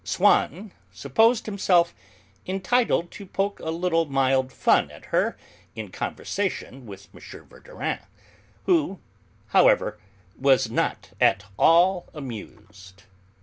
Swann 0.03 0.71
supposed 0.91 1.45
himself 1.45 1.93
entitled 2.47 3.11
to 3.11 3.23
poke 3.23 3.59
a 3.59 3.69
little 3.69 4.05
mild 4.07 4.51
fun 4.51 4.89
at 4.89 5.05
her 5.13 5.37
in 5.75 5.91
conversation 5.91 6.87
with 6.87 7.07
M. 7.13 7.19
Verdurin, 7.45 7.99
who, 8.65 8.99
however, 9.49 9.99
was 10.39 10.71
not 10.71 11.11
at 11.21 11.45
all 11.55 12.09
amused. 12.15 13.03